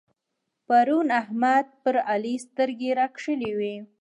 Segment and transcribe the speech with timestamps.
[0.67, 3.75] پرون احمد پر علي سترګې راکښلې وې.